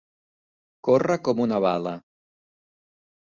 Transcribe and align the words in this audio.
Córrer 0.89 1.17
com 1.27 1.41
una 1.45 1.59
bala. 1.67 1.93